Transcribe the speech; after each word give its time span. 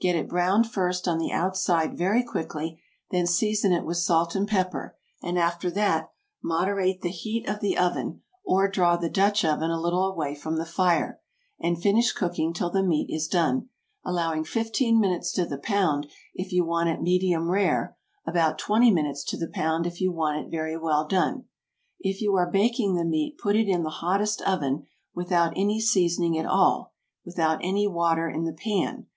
Get 0.00 0.16
it 0.16 0.30
browned 0.30 0.66
first 0.66 1.06
on 1.06 1.18
the 1.18 1.30
outside 1.30 1.98
very 1.98 2.22
quickly, 2.22 2.80
then 3.10 3.26
season 3.26 3.70
it 3.70 3.84
with 3.84 3.98
salt 3.98 4.34
and 4.34 4.48
pepper, 4.48 4.96
and 5.22 5.38
after 5.38 5.70
that 5.72 6.08
moderate 6.42 7.02
the 7.02 7.10
heat 7.10 7.46
of 7.46 7.60
the 7.60 7.76
oven, 7.76 8.22
or 8.46 8.66
draw 8.66 8.96
the 8.96 9.10
Dutch 9.10 9.44
oven 9.44 9.70
a 9.70 9.78
little 9.78 10.06
away 10.10 10.34
from 10.36 10.56
the 10.56 10.64
fire, 10.64 11.20
and 11.60 11.82
finish 11.82 12.12
cooking 12.12 12.54
till 12.54 12.70
the 12.70 12.82
meat 12.82 13.10
is 13.14 13.28
done, 13.28 13.68
allowing 14.06 14.42
fifteen 14.42 14.98
minutes 14.98 15.30
to 15.32 15.44
the 15.44 15.58
pound 15.58 16.06
if 16.34 16.50
you 16.50 16.64
want 16.64 16.88
it 16.88 17.02
medium 17.02 17.50
rare, 17.50 17.94
about 18.26 18.58
twenty 18.58 18.90
minutes 18.90 19.22
to 19.24 19.36
the 19.36 19.50
pound 19.52 19.86
if 19.86 20.00
you 20.00 20.10
want 20.10 20.38
it 20.46 20.50
very 20.50 20.78
well 20.78 21.06
done. 21.06 21.44
If 22.00 22.22
you 22.22 22.34
are 22.36 22.50
baking 22.50 22.94
the 22.94 23.04
meat 23.04 23.36
put 23.36 23.54
it 23.54 23.68
in 23.68 23.82
the 23.82 23.90
hottest 23.90 24.40
oven, 24.48 24.86
without 25.14 25.52
any 25.56 25.78
seasoning 25.78 26.38
at 26.38 26.46
all, 26.46 26.94
without 27.22 27.60
any 27.62 27.86
water 27.86 28.30
in 28.30 28.44
the 28.44 28.54
pan. 28.54 29.08